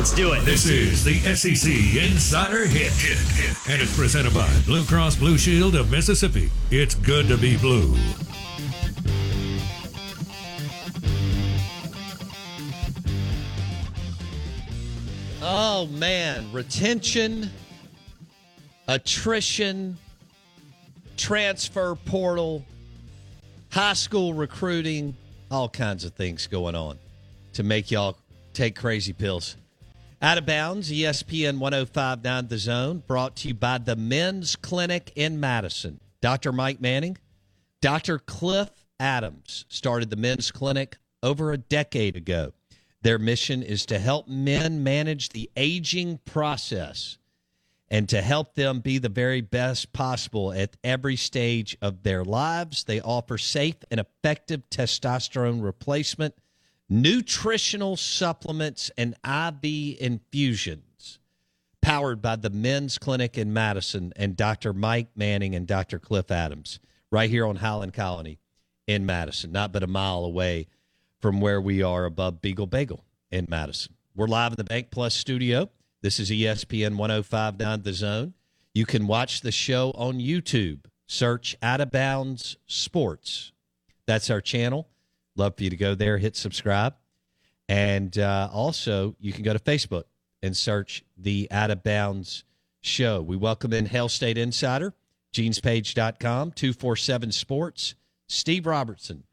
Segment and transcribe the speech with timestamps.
[0.00, 0.46] Let's do it.
[0.46, 2.90] This is the SEC Insider Hit.
[3.68, 6.50] And it's presented by Blue Cross Blue Shield of Mississippi.
[6.70, 7.94] It's good to be blue.
[15.42, 17.50] Oh man, retention,
[18.88, 19.98] attrition,
[21.18, 22.64] transfer portal,
[23.70, 25.14] high school recruiting,
[25.50, 26.98] all kinds of things going on
[27.52, 28.16] to make y'all
[28.54, 29.56] take crazy pills.
[30.22, 35.40] Out of bounds, ESPN 1059 The Zone, brought to you by the Men's Clinic in
[35.40, 35.98] Madison.
[36.20, 36.52] Dr.
[36.52, 37.16] Mike Manning,
[37.80, 38.18] Dr.
[38.18, 42.52] Cliff Adams started the Men's Clinic over a decade ago.
[43.00, 47.16] Their mission is to help men manage the aging process
[47.88, 52.84] and to help them be the very best possible at every stage of their lives.
[52.84, 56.34] They offer safe and effective testosterone replacement,
[56.90, 61.20] nutritional supplements, and IV infusions.
[61.80, 64.74] Powered by the Men's Clinic in Madison and Dr.
[64.74, 65.98] Mike Manning and Dr.
[65.98, 66.78] Cliff Adams,
[67.10, 68.38] right here on Highland Colony
[68.86, 70.66] in Madison, not but a mile away
[71.20, 73.94] from where we are above Beagle Bagel in Madison.
[74.14, 75.70] We're live in the BankPlus studio.
[76.02, 78.34] This is ESPN 1059 The Zone.
[78.74, 80.80] You can watch the show on YouTube.
[81.06, 83.52] Search Out of Bounds Sports.
[84.06, 84.89] That's our channel.
[85.40, 86.94] Love for you to go there, hit subscribe.
[87.66, 90.04] And uh, also, you can go to Facebook
[90.42, 92.44] and search the Out of Bounds
[92.82, 93.22] Show.
[93.22, 94.92] We welcome in Hail State Insider,
[95.32, 97.94] genespage.com, 247 Sports,
[98.26, 99.24] Steve Robertson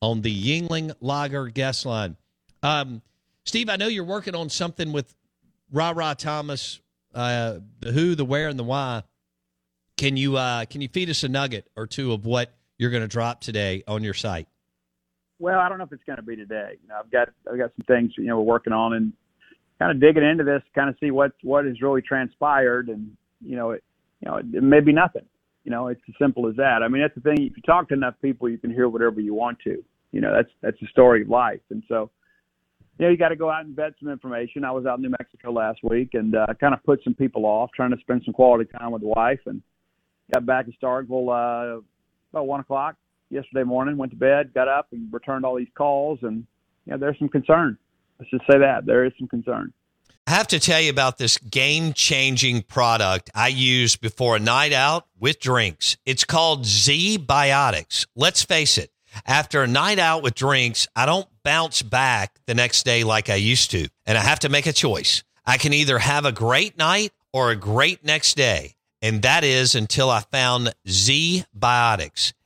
[0.00, 2.16] on the Yuengling Lager guest line.
[2.62, 3.02] Um,
[3.44, 5.16] Steve, I know you're working on something with
[5.72, 6.80] Rara Thomas,
[7.12, 9.02] uh, the who, the where, and the why.
[9.96, 13.02] Can you uh, can you feed us a nugget or two of what you're going
[13.02, 14.46] to drop today on your site?
[15.38, 16.78] Well, I don't know if it's going to be today.
[16.82, 19.12] You know, I've got I've got some things you know we're working on and
[19.78, 23.10] kind of digging into this, kind of see what what has really transpired, and
[23.44, 23.84] you know it
[24.20, 25.24] you know it may be nothing.
[25.64, 26.82] You know, it's as simple as that.
[26.82, 27.44] I mean, that's the thing.
[27.44, 29.82] If you talk to enough people, you can hear whatever you want to.
[30.12, 32.10] You know, that's that's the story of life, and so
[32.98, 34.64] you know, you got to go out and vet some information.
[34.64, 37.44] I was out in New Mexico last week and uh, kind of put some people
[37.44, 39.60] off, trying to spend some quality time with the wife, and
[40.32, 41.82] got back to Starkville uh,
[42.32, 42.96] about one o'clock
[43.30, 43.96] yesterday morning.
[43.96, 46.46] Went to bed, got up, and returned all these calls, and
[46.84, 47.78] you know, there's some concern.
[48.18, 49.72] Let's just say that there is some concern.
[50.26, 54.72] I have to tell you about this game changing product I use before a night
[54.72, 55.96] out with drinks.
[56.04, 58.06] It's called ZBiotics.
[58.16, 58.90] Let's face it,
[59.24, 63.36] after a night out with drinks, I don't bounce back the next day like I
[63.36, 63.88] used to.
[64.04, 65.22] And I have to make a choice.
[65.44, 68.74] I can either have a great night or a great next day.
[69.00, 72.32] And that is until I found Z Biotics.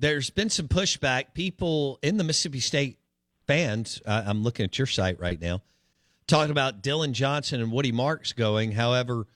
[0.00, 1.34] there's been some pushback.
[1.34, 2.98] People in the Mississippi State
[3.46, 5.60] fans, uh, I'm looking at your site right now,
[6.26, 8.72] talking about Dillon Johnson and Woody Marks going.
[8.72, 9.26] However,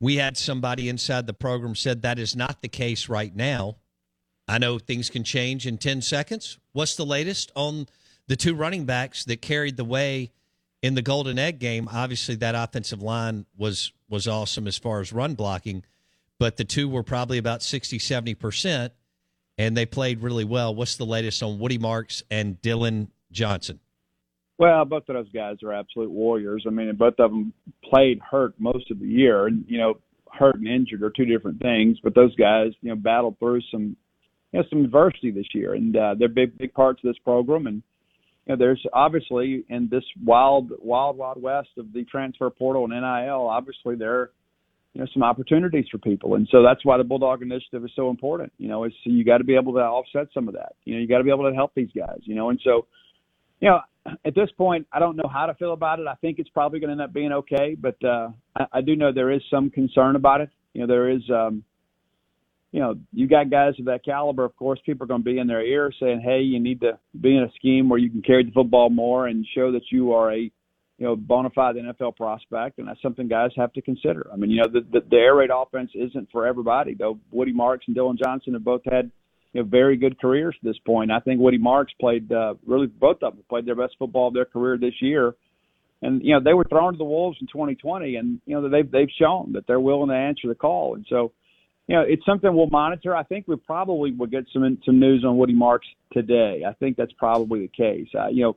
[0.00, 3.76] we had somebody inside the program said that is not the case right now.
[4.46, 6.58] I know things can change in 10 seconds.
[6.72, 7.86] What's the latest on
[8.28, 10.30] the two running backs that carried the way
[10.82, 11.88] in the Golden Egg game?
[11.90, 15.82] Obviously, that offensive line was was awesome as far as run blocking,
[16.38, 18.90] but the two were probably about 60, 70%,
[19.58, 20.74] and they played really well.
[20.74, 23.80] What's the latest on Woody Marks and Dillon Johnson?
[24.58, 26.64] Well, both of those guys are absolute warriors.
[26.66, 27.52] I mean, both of them
[27.82, 29.94] played hurt most of the year, and you know,
[30.32, 31.98] hurt and injured are two different things.
[32.02, 33.96] But those guys, you know, battled through some,
[34.52, 37.66] you know, some adversity this year, and uh, they're big, big parts of this program.
[37.66, 37.82] And
[38.46, 42.92] you know, there's obviously in this wild, wild, wild west of the transfer portal and
[42.92, 44.30] NIL, obviously there,
[44.94, 48.10] you know, some opportunities for people, and so that's why the Bulldog Initiative is so
[48.10, 48.52] important.
[48.58, 50.74] You know, it's you got to be able to offset some of that.
[50.84, 52.20] You know, you got to be able to help these guys.
[52.22, 52.86] You know, and so,
[53.60, 53.80] you know
[54.24, 56.06] at this point, I don't know how to feel about it.
[56.06, 58.96] I think it's probably going to end up being okay, but uh, I, I do
[58.96, 60.50] know there is some concern about it.
[60.74, 61.64] You know, there is, um,
[62.72, 64.44] you know, you got guys of that caliber.
[64.44, 66.98] Of course, people are going to be in their ear saying, "Hey, you need to
[67.18, 70.12] be in a scheme where you can carry the football more and show that you
[70.12, 70.50] are a,
[70.98, 74.28] you know, bona fide NFL prospect." And that's something guys have to consider.
[74.32, 76.94] I mean, you know, the the, the air raid offense isn't for everybody.
[76.94, 79.10] Though Woody Marks and Dillon Johnson have both had
[79.54, 81.10] you know, very good careers to this point.
[81.10, 84.34] I think Woody Marks played uh, really both of them played their best football of
[84.34, 85.34] their career this year.
[86.02, 88.90] And you know they were thrown to the wolves in 2020, and you know they've
[88.90, 90.96] they've shown that they're willing to answer the call.
[90.96, 91.32] And so,
[91.86, 93.16] you know, it's something we'll monitor.
[93.16, 96.62] I think we probably will get some some news on Woody Marks today.
[96.68, 98.08] I think that's probably the case.
[98.12, 98.56] Uh, you know,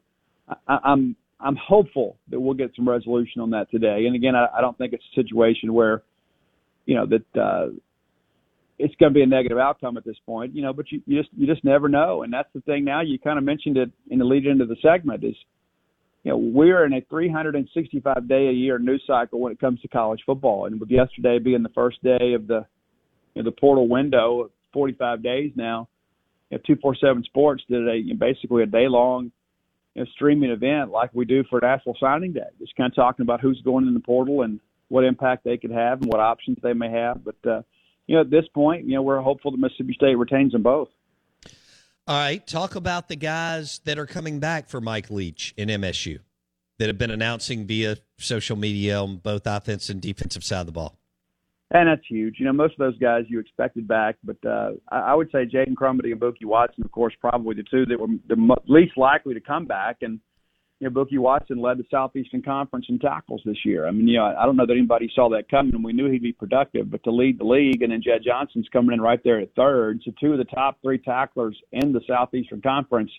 [0.67, 4.05] I, I'm I'm hopeful that we'll get some resolution on that today.
[4.07, 6.03] And again, I, I don't think it's a situation where,
[6.85, 7.67] you know, that uh,
[8.79, 11.19] it's going to be a negative outcome at this point, you know, but you, you
[11.21, 12.85] just you just never know, and that's the thing.
[12.85, 15.35] Now you kind of mentioned it in the lead into the segment is,
[16.23, 19.87] you know, we're in a 365 day a year news cycle when it comes to
[19.87, 22.65] college football, and with yesterday being the first day of the
[23.33, 25.87] you know, the portal window, 45 days now,
[26.49, 29.31] you know, 247 Sports did a basically a day long
[29.97, 33.23] you know, streaming event like we do for National Signing Day, just kind of talking
[33.23, 36.57] about who's going in the portal and what impact they could have and what options
[36.63, 37.35] they may have, but.
[37.45, 37.61] uh
[38.07, 40.89] you know, at this point, you know, we're hopeful that Mississippi State retains them both.
[42.07, 46.19] All right, talk about the guys that are coming back for Mike Leach in MSU
[46.79, 50.71] that have been announcing via social media on both offense and defensive side of the
[50.71, 50.97] ball.
[51.71, 52.35] And that's huge.
[52.39, 55.73] You know, most of those guys you expected back, but uh, I would say Jaden
[55.73, 59.41] Crumedy and Bookie Watson, of course, probably the two that were the least likely to
[59.41, 59.97] come back.
[60.01, 60.21] And
[60.79, 63.85] you know, Bookie Watson led the Southeastern Conference in tackles this year.
[63.85, 66.09] I mean, you know, I don't know that anybody saw that coming, and we knew
[66.09, 66.89] he'd be productive.
[66.89, 70.01] But to lead the league, and then Jett Johnson's coming in right there at third.
[70.05, 73.11] So two of the top three tacklers in the Southeastern Conference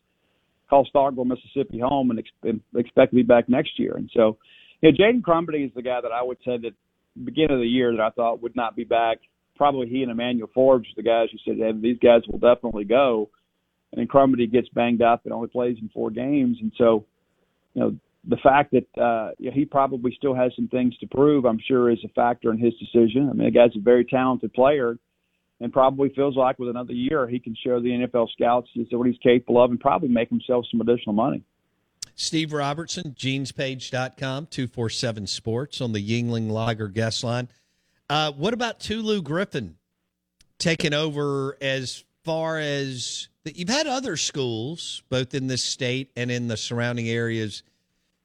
[0.70, 3.94] call Starkville, Mississippi home, and ex- expect to be back next year.
[3.96, 4.38] And so,
[4.80, 6.72] you know, Jaden Crumedy is the guy that I would say that
[7.24, 9.18] beginning of the year that I thought would not be back.
[9.56, 13.28] Probably he and Emmanuel Forbes, the guys who said hey, these guys will definitely go.
[13.92, 17.06] And then Crumedy gets banged up and only plays in four games, and so
[17.74, 17.96] you know,
[18.28, 21.60] the fact that uh, you know, he probably still has some things to prove, I'm
[21.66, 23.28] sure, is a factor in his decision.
[23.30, 24.98] I mean, the guy's a very talented player,
[25.60, 29.18] and probably feels like with another year he can show the NFL scouts what he's
[29.22, 31.42] capable of, and probably make himself some additional money.
[32.18, 37.48] Steve Robertson, genespage.com, 247 Sports on the Yuengling Lager guest line.
[38.10, 39.76] Uh, what about Tulu Griffin
[40.58, 46.48] taking over as far as you've had other schools, both in this state and in
[46.48, 47.62] the surrounding areas,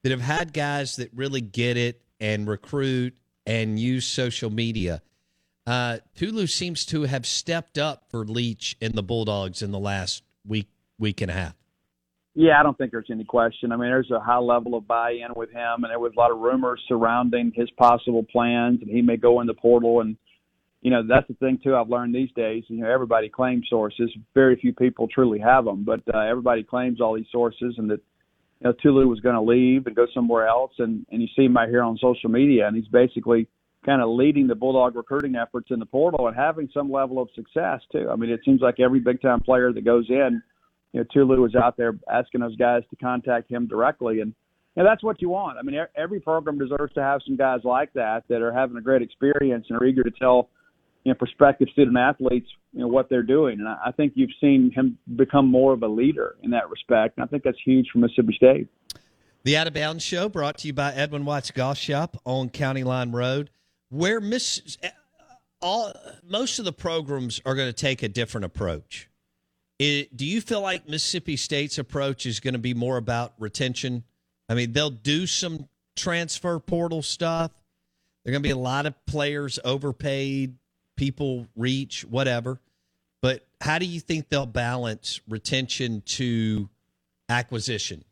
[0.02, 3.16] that have had guys that really get it and recruit
[3.46, 5.04] and use social media.
[5.68, 10.24] Uh, Tulu seems to have stepped up for Leach and the Bulldogs in the last
[10.46, 10.68] week,
[10.98, 11.56] week and a half.
[12.36, 13.72] Yeah, I don't think there's any question.
[13.72, 16.32] I mean, there's a high level of buy-in with him, and there was a lot
[16.32, 20.18] of rumors surrounding his possible plans, and he may go in the portal and
[20.84, 21.76] you know that's the thing too.
[21.76, 22.66] I've learned these days.
[22.68, 24.12] You know, everybody claims sources.
[24.36, 28.02] Very few people truly have them, but uh, everybody claims all these sources, and that
[28.60, 30.74] you know Tulu was going to leave and go somewhere else.
[30.80, 33.48] And and you see him right here on social media, and he's basically
[33.86, 37.30] kind of leading the Bulldog recruiting efforts in the portal and having some level of
[37.34, 38.10] success too.
[38.12, 40.44] I mean, it seems like every big time player that goes in,
[40.94, 44.34] you know, Tulu was out there asking those guys to contact him directly, and
[44.76, 45.58] that's what you want.
[45.58, 48.82] I mean, every program deserves to have some guys like that that are having a
[48.82, 50.50] great experience and are eager to tell
[51.04, 53.60] you know, prospective student athletes, you know, what they're doing.
[53.60, 57.18] And I, I think you've seen him become more of a leader in that respect.
[57.18, 58.68] And I think that's huge for Mississippi State.
[59.44, 62.84] The Out of Bounds Show brought to you by Edwin Watts Golf Shop on County
[62.84, 63.50] Line Road,
[63.90, 64.90] where Miss eh,
[65.62, 65.92] all
[66.26, 69.10] most of the programs are going to take a different approach.
[69.86, 74.06] It, do you feel like Mississippi State's approach is going to be more about retention?
[74.48, 77.52] I mean, they'll do some transfer portal stuff.
[78.24, 80.56] There are going to be a lot of players overpaid,
[80.96, 82.62] people reach, whatever.
[83.22, 86.70] But how do you think they'll balance retention to
[87.28, 88.06] acquisition?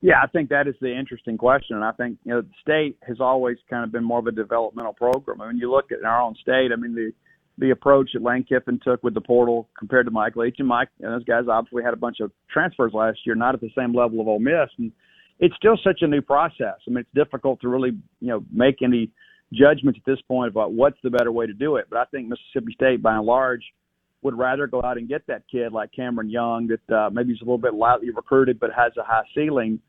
[0.00, 1.74] Yeah, I think that is the interesting question.
[1.74, 4.32] And I think, you know, the state has always kind of been more of a
[4.32, 5.40] developmental program.
[5.40, 7.12] I mean, you look at our own state, I mean, the
[7.58, 10.88] the approach that Lane Kiffin took with the portal compared to Mike Leach and Mike
[11.00, 13.94] and those guys obviously had a bunch of transfers last year, not at the same
[13.94, 14.70] level of Ole Miss.
[14.78, 14.92] And
[15.40, 16.76] it's still such a new process.
[16.86, 19.10] I mean, it's difficult to really, you know, make any
[19.52, 21.86] judgments at this point about what's the better way to do it.
[21.90, 23.62] But I think Mississippi State, by and large,
[24.22, 27.40] would rather go out and get that kid like Cameron Young that uh, maybe he's
[27.40, 29.80] a little bit lightly recruited but has a high ceiling,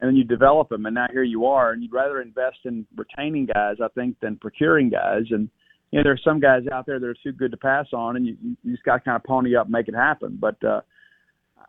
[0.00, 2.86] and then you develop him, and now here you are, and you'd rather invest in
[2.96, 5.24] retaining guys, I think, than procuring guys.
[5.30, 5.48] And
[5.90, 8.16] you know, there are some guys out there that are too good to pass on,
[8.16, 10.38] and you, you just got to kind of pony up and make it happen.
[10.40, 10.82] But uh,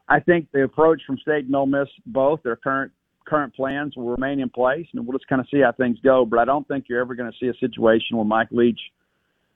[0.07, 2.91] I think the approach from State and Ole Miss, both their current
[3.25, 6.25] current plans will remain in place, and we'll just kind of see how things go.
[6.25, 8.79] But I don't think you're ever going to see a situation where Mike Leach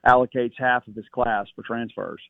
[0.05, 2.21] allocates half of his class for transfers.